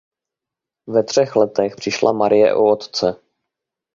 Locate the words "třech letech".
1.03-1.75